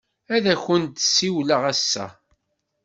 Ad 0.35 0.45
akent-d-siwleɣ 0.53 1.61
ass-a. 1.73 2.05